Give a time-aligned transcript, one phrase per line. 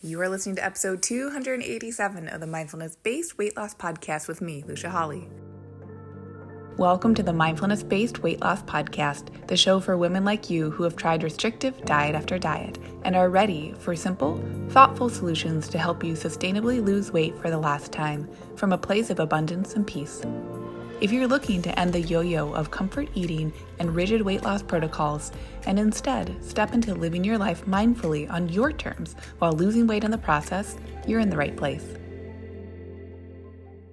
[0.00, 4.62] You are listening to episode 287 of the Mindfulness Based Weight Loss Podcast with me,
[4.64, 5.28] Lucia Hawley.
[6.76, 10.84] Welcome to the Mindfulness Based Weight Loss Podcast, the show for women like you who
[10.84, 16.04] have tried restrictive diet after diet and are ready for simple, thoughtful solutions to help
[16.04, 20.22] you sustainably lose weight for the last time from a place of abundance and peace.
[21.00, 24.64] If you're looking to end the yo yo of comfort eating and rigid weight loss
[24.64, 25.30] protocols
[25.64, 30.10] and instead step into living your life mindfully on your terms while losing weight in
[30.10, 30.76] the process,
[31.06, 31.86] you're in the right place.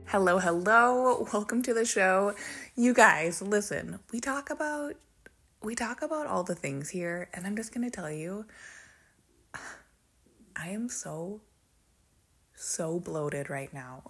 [0.05, 1.27] Hello, hello.
[1.31, 2.33] Welcome to the show.
[2.75, 3.99] You guys, listen.
[4.11, 4.95] We talk about
[5.61, 8.47] we talk about all the things here and I'm just going to tell you
[10.55, 11.41] I am so
[12.55, 14.03] so bloated right now.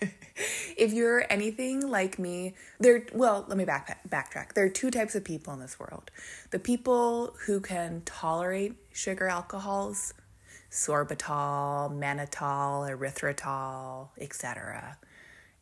[0.76, 4.54] if you're anything like me, there well, let me back backtrack.
[4.54, 6.10] There are two types of people in this world.
[6.50, 10.14] The people who can tolerate sugar alcohols,
[10.70, 14.98] sorbitol, mannitol, erythritol, etc.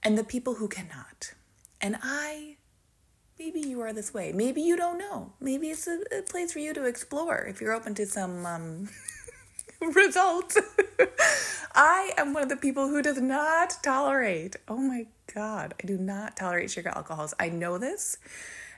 [0.02, 1.34] And the people who cannot.
[1.80, 2.56] And I
[3.38, 4.32] maybe you are this way.
[4.32, 5.32] Maybe you don't know.
[5.40, 8.88] Maybe it's a, a place for you to explore if you're open to some um
[9.80, 10.58] results.
[11.74, 15.96] I am one of the people who does not tolerate, oh my God, I do
[15.96, 17.34] not tolerate sugar alcohols.
[17.38, 18.18] I know this.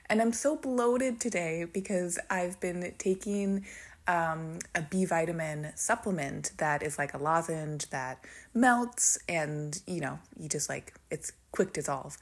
[0.09, 3.65] And I'm so bloated today because I've been taking
[4.07, 10.19] um, a B vitamin supplement that is like a lozenge that melts and, you know,
[10.37, 12.17] you just like, it's quick dissolve.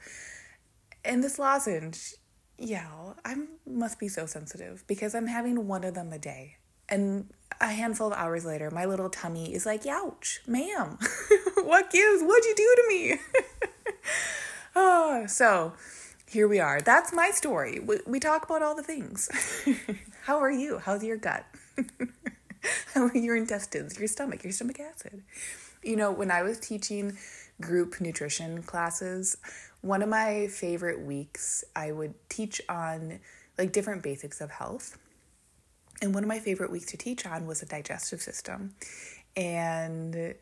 [1.04, 2.14] And this lozenge,
[2.58, 2.86] yeah,
[3.24, 6.58] I must be so sensitive because I'm having one of them a day.
[6.90, 7.28] And
[7.60, 10.98] a handful of hours later, my little tummy is like, ouch, ma'am,
[11.62, 12.22] what gives?
[12.22, 13.18] What'd you do to me?
[14.76, 15.74] oh, so
[16.28, 16.80] here we are.
[16.80, 17.78] That's my story.
[17.78, 19.28] We, we talk about all the things.
[20.24, 20.78] How are you?
[20.78, 21.44] How's your gut?
[22.94, 25.22] How are your intestines, your stomach, your stomach acid?
[25.82, 27.16] You know, when I was teaching
[27.60, 29.36] group nutrition classes,
[29.80, 33.20] one of my favorite weeks, I would teach on
[33.58, 34.98] like different basics of health
[36.02, 38.74] and one of my favorite weeks to teach on was the digestive system.
[39.36, 40.34] And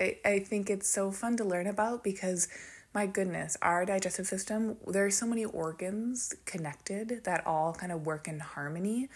[0.00, 2.48] I, I think it's so fun to learn about because
[2.92, 8.04] my goodness, our digestive system, there are so many organs connected that all kind of
[8.04, 9.08] work in harmony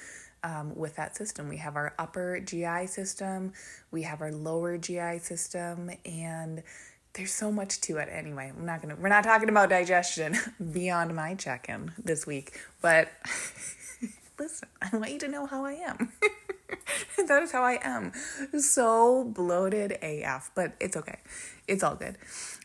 [0.44, 1.48] um, with that system.
[1.48, 3.52] We have our upper GI system,
[3.90, 6.62] we have our lower GI system, and
[7.14, 8.52] there's so much to it anyway.
[8.56, 10.36] I'm not gonna we're not talking about digestion
[10.72, 13.08] beyond my check-in this week, but
[14.38, 16.12] listen, I want you to know how I am.
[17.28, 18.12] that is how I am.
[18.58, 21.18] So bloated AF, but it's okay.
[21.68, 22.16] It's all good.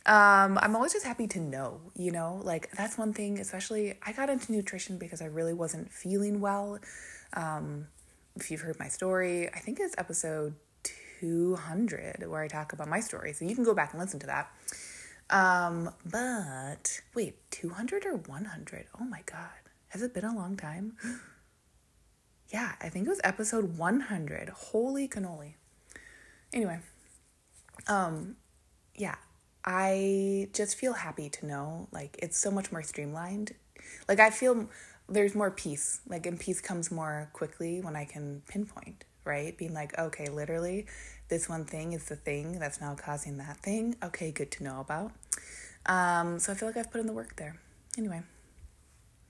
[0.05, 4.11] Um, I'm always just happy to know, you know, like that's one thing, especially I
[4.11, 6.79] got into nutrition because I really wasn't feeling well.
[7.33, 7.87] Um,
[8.35, 10.55] if you've heard my story, I think it's episode
[11.19, 13.33] 200 where I talk about my story.
[13.33, 14.51] So you can go back and listen to that.
[15.29, 18.85] Um, but wait, 200 or 100?
[18.99, 19.49] Oh my God.
[19.89, 20.93] Has it been a long time?
[22.49, 24.49] Yeah, I think it was episode 100.
[24.49, 25.53] Holy cannoli.
[26.51, 26.79] Anyway,
[27.87, 28.35] um,
[28.95, 29.15] yeah,
[29.63, 33.53] I just feel happy to know like it's so much more streamlined.
[34.07, 34.67] Like I feel
[35.07, 36.01] there's more peace.
[36.07, 39.55] Like and peace comes more quickly when I can pinpoint, right?
[39.57, 40.87] Being like, okay, literally
[41.29, 43.95] this one thing is the thing that's now causing that thing.
[44.03, 45.11] Okay, good to know about.
[45.85, 47.57] Um, so I feel like I've put in the work there.
[47.97, 48.21] Anyway,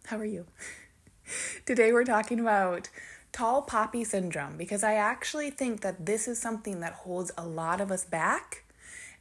[0.05, 0.45] how are you?
[1.65, 2.89] Today we're talking about
[3.31, 7.81] tall poppy syndrome because I actually think that this is something that holds a lot
[7.81, 8.63] of us back.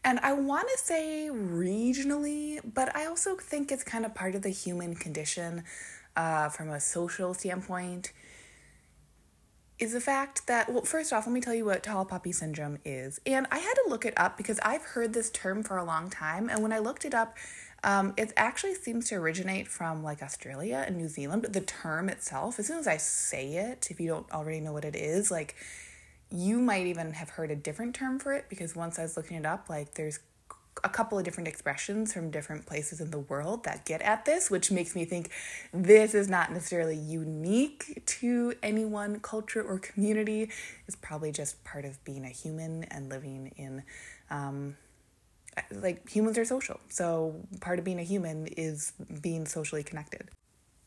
[0.04, 4.42] And I want to say regionally, but I also think it's kind of part of
[4.42, 5.64] the human condition
[6.16, 8.12] uh, from a social standpoint.
[9.78, 12.78] Is the fact that, well, first off, let me tell you what tall poppy syndrome
[12.84, 13.20] is.
[13.25, 16.10] And I had to look it up because I've heard this term for a long
[16.10, 16.48] time.
[16.48, 17.36] And when I looked it up,
[17.84, 22.08] um, it actually seems to originate from like Australia and New Zealand, but the term
[22.08, 25.30] itself, as soon as I say it, if you don't already know what it is,
[25.30, 25.54] like
[26.30, 29.36] you might even have heard a different term for it because once I was looking
[29.36, 30.19] it up, like there's
[30.84, 34.50] a couple of different expressions from different places in the world that get at this,
[34.50, 35.31] which makes me think
[35.72, 40.50] this is not necessarily unique to any one culture or community.
[40.86, 43.82] It's probably just part of being a human and living in
[44.31, 44.76] um,
[45.70, 46.81] like humans are social.
[46.88, 50.28] So part of being a human is being socially connected.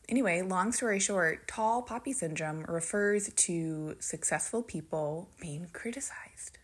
[0.08, 6.58] Anyway, long story short, tall poppy syndrome refers to successful people being criticized.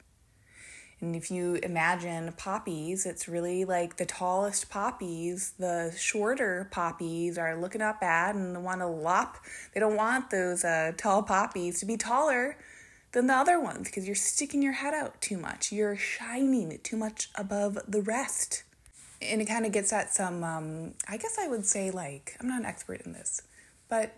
[1.00, 7.54] And if you imagine poppies, it's really like the tallest poppies, the shorter poppies are
[7.54, 9.38] looking up at and want to lop.
[9.72, 12.56] They don't want those uh, tall poppies to be taller
[13.12, 15.72] than the other ones because you're sticking your head out too much.
[15.72, 18.64] You're shining too much above the rest.
[19.20, 22.48] And it kind of gets at some, um, I guess I would say, like, I'm
[22.48, 23.42] not an expert in this,
[23.88, 24.14] but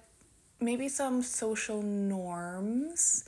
[0.60, 3.24] maybe some social norms.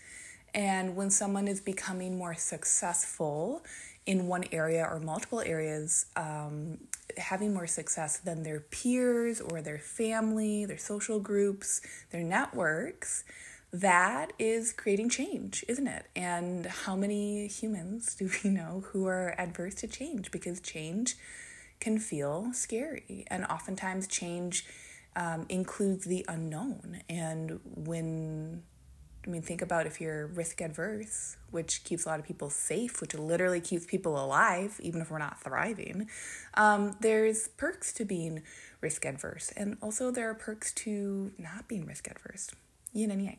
[0.54, 3.64] And when someone is becoming more successful
[4.04, 6.78] in one area or multiple areas, um,
[7.16, 11.80] having more success than their peers or their family, their social groups,
[12.10, 13.24] their networks,
[13.72, 16.06] that is creating change, isn't it?
[16.14, 20.30] And how many humans do we know who are adverse to change?
[20.30, 21.16] Because change
[21.80, 24.66] can feel scary, and oftentimes change
[25.16, 27.00] um, includes the unknown.
[27.08, 28.62] And when
[29.26, 33.00] I mean, think about if you're risk adverse, which keeps a lot of people safe,
[33.00, 36.08] which literally keeps people alive, even if we're not thriving.
[36.54, 38.42] Um, there's perks to being
[38.80, 42.50] risk adverse, and also there are perks to not being risk adverse.
[42.92, 43.38] Yin and yang.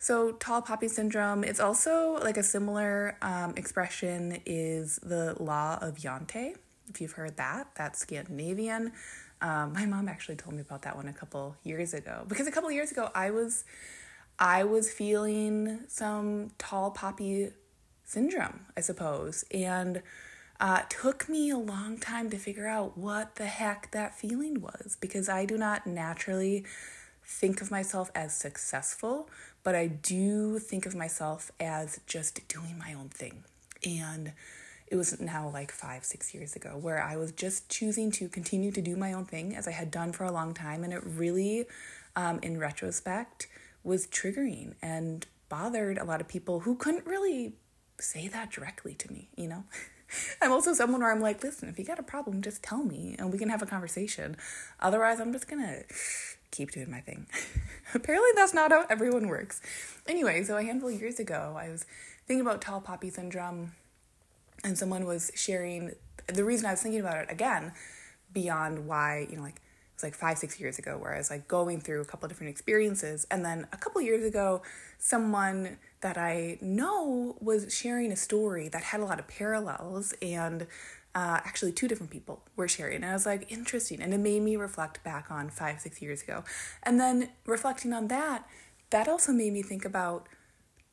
[0.00, 5.96] So, tall poppy syndrome it's also like a similar um, expression is the law of
[5.96, 6.54] Jante.
[6.88, 8.92] If you've heard that, that's Scandinavian.
[9.40, 12.50] Um, my mom actually told me about that one a couple years ago because a
[12.50, 13.64] couple years ago I was
[14.38, 17.50] I was feeling some tall poppy
[18.04, 20.02] syndrome, I suppose, and
[20.60, 24.96] uh, took me a long time to figure out what the heck that feeling was
[25.00, 26.64] because I do not naturally
[27.28, 29.28] think of myself as successful,
[29.62, 33.44] but I do think of myself as just doing my own thing.
[33.84, 34.32] And
[34.86, 38.72] it was now like five, six years ago where I was just choosing to continue
[38.72, 40.82] to do my own thing as I had done for a long time.
[40.82, 41.66] And it really,
[42.16, 43.46] um, in retrospect,
[43.84, 47.52] was triggering and bothered a lot of people who couldn't really
[48.00, 49.64] say that directly to me, you know?
[50.40, 53.16] I'm also someone where I'm like, listen, if you got a problem, just tell me
[53.18, 54.38] and we can have a conversation.
[54.80, 55.82] Otherwise, I'm just gonna
[56.50, 57.26] keep doing my thing.
[57.94, 59.60] Apparently, that's not how everyone works.
[60.06, 61.86] Anyway, so a handful of years ago, I was
[62.26, 63.72] thinking about tall poppy syndrome,
[64.64, 65.94] and someone was sharing
[66.28, 67.72] the reason I was thinking about it again,
[68.32, 69.60] beyond why, you know, like
[69.94, 72.50] it's like five, six years ago, where I was like going through a couple different
[72.50, 73.26] experiences.
[73.32, 74.62] And then a couple years ago,
[74.98, 80.68] someone that I know was sharing a story that had a lot of parallels and
[81.14, 82.96] uh, actually two different people were sharing.
[82.96, 84.00] And i was like interesting.
[84.00, 86.44] And it made me reflect back on five six years ago.
[86.82, 88.46] And then reflecting on that
[88.90, 90.28] that also made me think about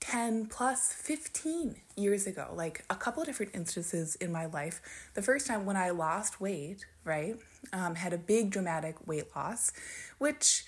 [0.02, 4.82] 10 plus 15 years ago like a couple different instances in my life.
[5.14, 7.38] The first time when i lost weight right
[7.74, 9.72] um, had a big dramatic weight loss
[10.18, 10.66] which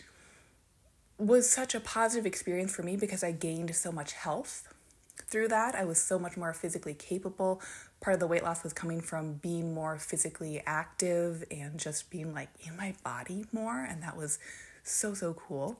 [1.17, 4.67] was such a positive experience for me because i gained so much health
[5.23, 7.61] through that i was so much more physically capable
[8.01, 12.33] part of the weight loss was coming from being more physically active and just being
[12.33, 14.39] like in my body more and that was
[14.83, 15.79] so so cool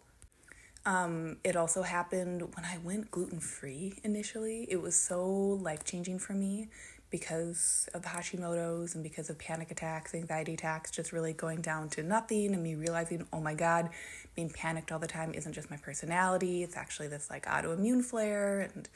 [0.87, 4.65] um, it also happened when I went gluten free initially.
[4.69, 6.69] It was so life changing for me
[7.09, 11.89] because of the Hashimoto's and because of panic attacks, anxiety attacks, just really going down
[11.89, 13.89] to nothing and me realizing, oh my God,
[14.33, 18.69] being panicked all the time isn't just my personality, it's actually this like autoimmune flare.
[18.73, 18.87] And,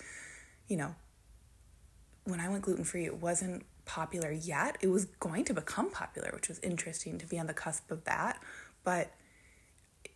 [0.68, 0.96] you know,
[2.26, 4.78] when I went gluten free, it wasn't popular yet.
[4.82, 8.04] It was going to become popular, which was interesting to be on the cusp of
[8.06, 8.42] that.
[8.84, 9.12] But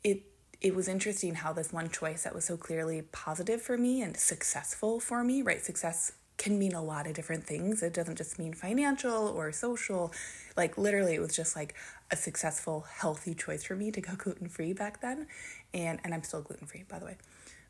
[0.04, 0.24] it
[0.62, 4.16] it was interesting how this one choice that was so clearly positive for me and
[4.18, 5.64] successful for me, right?
[5.64, 7.84] Success can mean a lot of different things.
[7.84, 10.12] It doesn't just mean financial or social.
[10.58, 11.76] Like literally it was just like
[12.12, 15.28] a successful, healthy choice for me to go gluten free back then.
[15.74, 17.18] And and I'm still gluten free, by the way.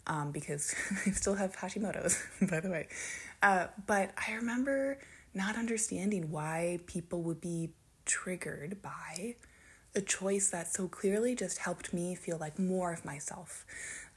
[0.07, 2.88] Um, because I still have Hashimoto's, by the way.
[3.41, 5.00] Uh, but I remember
[5.33, 7.71] not understanding why people would be
[8.05, 9.35] triggered by
[9.95, 13.65] a choice that so clearly just helped me feel like more of myself.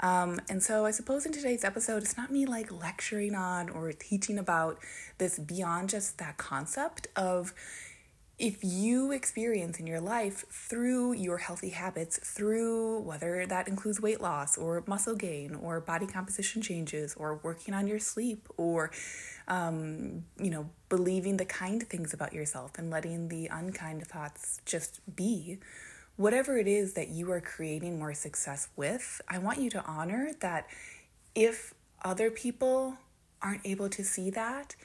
[0.00, 3.92] Um, and so I suppose in today's episode, it's not me like lecturing on or
[3.92, 4.78] teaching about
[5.18, 7.54] this beyond just that concept of
[8.38, 14.20] if you experience in your life through your healthy habits, through whether that includes weight
[14.20, 18.92] loss or muscle gain or body composition changes or working on your sleep or,
[19.48, 25.00] um, you know, believing the kind things about yourself and letting the unkind thoughts just
[25.16, 25.58] be,
[26.14, 30.30] whatever it is that you are creating more success with, I want you to honor
[30.40, 30.68] that
[31.34, 32.98] if other people
[33.42, 34.76] aren't able to see that,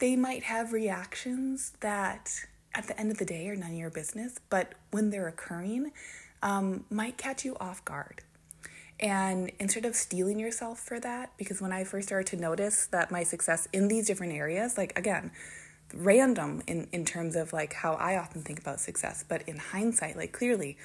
[0.00, 3.90] they might have reactions that at the end of the day are none of your
[3.90, 5.92] business, but when they're occurring,
[6.42, 8.22] um, might catch you off guard.
[9.00, 13.10] And instead of steeling yourself for that, because when I first started to notice that
[13.10, 15.32] my success in these different areas, like again,
[15.92, 20.16] random in, in terms of like how I often think about success, but in hindsight,
[20.16, 20.76] like clearly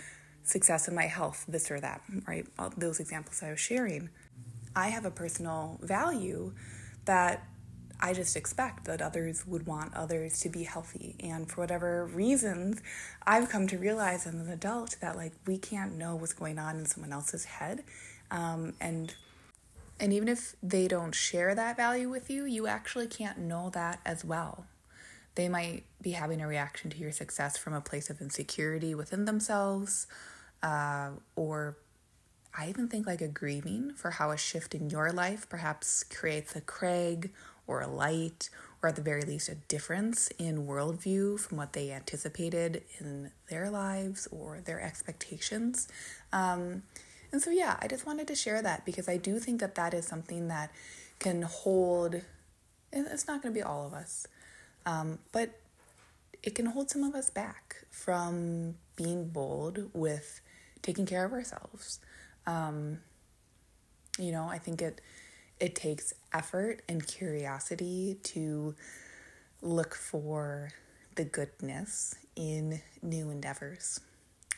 [0.43, 2.45] success in my health, this or that, right?
[2.57, 4.09] All those examples I was sharing.
[4.75, 6.53] I have a personal value
[7.05, 7.43] that
[8.01, 11.15] I just expect that others would want others to be healthy.
[11.19, 12.81] And for whatever reasons,
[13.27, 16.77] I've come to realize as an adult that like we can't know what's going on
[16.77, 17.83] in someone else's head.
[18.31, 19.13] Um, and
[19.99, 23.99] and even if they don't share that value with you, you actually can't know that
[24.05, 24.65] as well.
[25.35, 29.25] They might be having a reaction to your success from a place of insecurity within
[29.25, 30.07] themselves,
[30.63, 31.77] uh, or
[32.57, 36.55] I even think like a grieving for how a shift in your life perhaps creates
[36.55, 37.31] a Craig
[37.69, 38.49] or a light,
[38.81, 43.69] or at the very least, a difference in worldview from what they anticipated in their
[43.69, 45.87] lives or their expectations.
[46.33, 46.81] Um,
[47.31, 49.93] and so, yeah, I just wanted to share that because I do think that that
[49.93, 50.71] is something that
[51.19, 52.21] can hold,
[52.91, 54.25] it's not going to be all of us,
[54.87, 55.59] um, but
[56.41, 60.41] it can hold some of us back from being bold with
[60.81, 61.99] taking care of ourselves.
[62.47, 62.99] Um,
[64.17, 65.01] you know, I think it
[65.59, 68.75] it takes effort and curiosity to
[69.61, 70.71] look for
[71.15, 73.99] the goodness in new endeavors.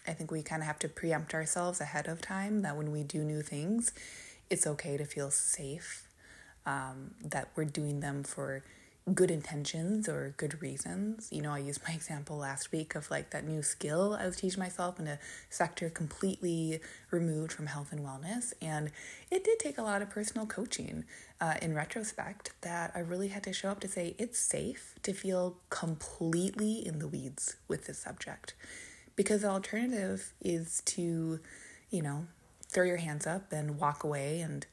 [0.08, 3.04] I think we kind of have to preempt ourselves ahead of time that when we
[3.04, 3.94] do new things,
[4.50, 6.08] it's okay to feel safe,
[6.66, 8.64] um, that we're doing them for
[9.14, 11.30] good intentions or good reasons.
[11.32, 14.38] You know, I used my example last week of like that new skill I was
[14.38, 18.54] teaching myself in a sector completely removed from health and wellness.
[18.62, 18.92] And
[19.30, 21.06] it did take a lot of personal coaching
[21.40, 25.14] uh, in retrospect that I really had to show up to say it's safe to
[25.14, 28.54] feel completely in the weeds with this subject.
[29.16, 31.40] Because the alternative is to,
[31.90, 32.28] you know,
[32.68, 34.66] throw your hands up and walk away and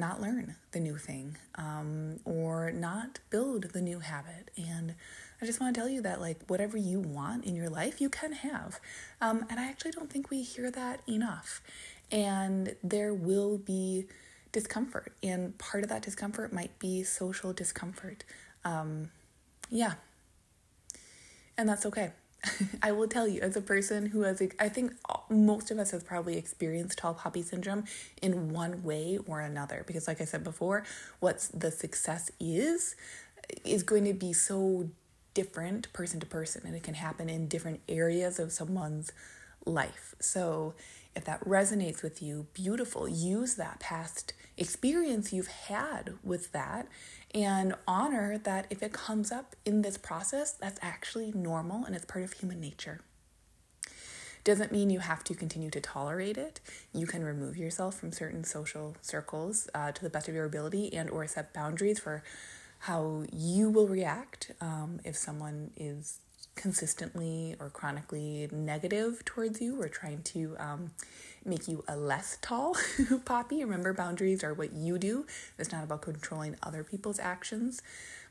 [0.00, 4.50] not learn the new thing um, or not build the new habit.
[4.56, 4.94] And
[5.40, 8.10] I just want to tell you that, like, whatever you want in your life, you
[8.10, 8.80] can have.
[9.20, 11.62] Um, and I actually don't think we hear that enough.
[12.10, 14.06] And there will be
[14.52, 18.24] discomfort, and part of that discomfort might be social discomfort.
[18.64, 19.10] Um,
[19.70, 19.94] yeah.
[21.56, 22.10] And that's okay.
[22.82, 24.92] I will tell you, as a person who has, I think
[25.28, 27.84] most of us have probably experienced tall poppy syndrome
[28.22, 29.84] in one way or another.
[29.86, 30.84] Because, like I said before,
[31.20, 32.96] what the success is,
[33.64, 34.88] is going to be so
[35.34, 39.12] different person to person, and it can happen in different areas of someone's
[39.64, 40.14] life.
[40.20, 40.74] So,
[41.14, 43.08] if that resonates with you, beautiful.
[43.08, 46.86] Use that past experience you've had with that
[47.34, 52.04] and honor that if it comes up in this process, that's actually normal and it's
[52.04, 53.00] part of human nature.
[54.44, 56.60] Doesn't mean you have to continue to tolerate it.
[56.94, 60.92] You can remove yourself from certain social circles uh, to the best of your ability
[60.94, 62.22] and or set boundaries for
[62.80, 66.20] how you will react um, if someone is
[66.60, 70.90] consistently or chronically negative towards you or trying to um,
[71.42, 72.76] make you a less tall
[73.24, 73.64] poppy.
[73.64, 75.26] Remember, boundaries are what you do,
[75.58, 77.80] it's not about controlling other people's actions.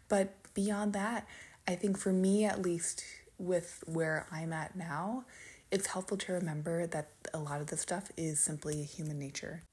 [0.09, 1.27] But beyond that,
[1.67, 3.03] I think for me at least,
[3.39, 5.25] with where I'm at now,
[5.71, 9.63] it's helpful to remember that a lot of this stuff is simply human nature.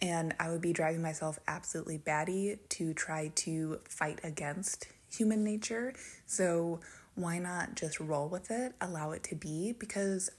[0.00, 5.92] And I would be driving myself absolutely batty to try to fight against human nature.
[6.26, 6.80] So,
[7.14, 9.74] why not just roll with it, allow it to be?
[9.78, 10.30] Because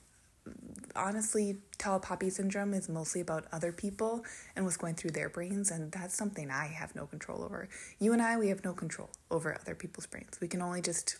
[0.95, 4.23] honestly, poppy syndrome is mostly about other people
[4.55, 7.69] and what's going through their brains, and that's something I have no control over.
[7.99, 10.39] You and I, we have no control over other people's brains.
[10.41, 11.17] We can only just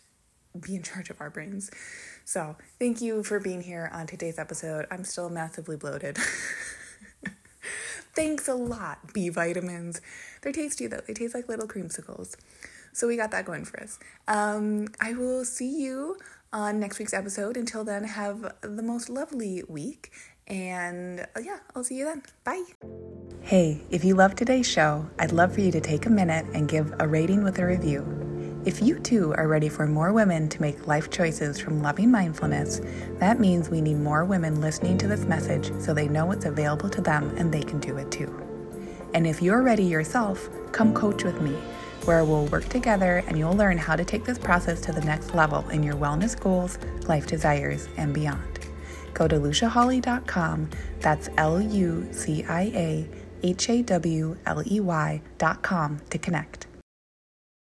[0.60, 1.70] be in charge of our brains.
[2.24, 4.86] So, thank you for being here on today's episode.
[4.90, 6.18] I'm still massively bloated.
[8.14, 10.02] Thanks a lot, B vitamins.
[10.42, 12.36] They're tasty though, they taste like little creamsicles.
[12.92, 13.98] So we got that going for us.
[14.28, 16.16] Um, I will see you
[16.52, 17.56] on next week's episode.
[17.56, 20.12] Until then, have the most lovely week.
[20.46, 22.22] And uh, yeah, I'll see you then.
[22.44, 22.64] Bye.
[23.40, 26.68] Hey, if you loved today's show, I'd love for you to take a minute and
[26.68, 28.18] give a rating with a review.
[28.64, 32.80] If you too are ready for more women to make life choices from loving mindfulness,
[33.18, 36.88] that means we need more women listening to this message so they know it's available
[36.90, 38.30] to them and they can do it too.
[39.14, 41.56] And if you're ready yourself, come coach with me
[42.06, 45.34] where we'll work together and you'll learn how to take this process to the next
[45.34, 46.78] level in your wellness goals,
[47.08, 48.60] life desires, and beyond.
[49.14, 53.08] Go to luciahawley.com, that's L U C I A
[53.42, 56.66] H A W L E Y.com to connect.